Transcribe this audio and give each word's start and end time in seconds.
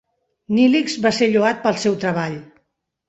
Neelix 0.57 0.95
va 1.05 1.11
ser 1.17 1.29
lloat 1.35 1.63
pel 1.67 1.77
seu 1.85 1.99
treball. 2.05 2.41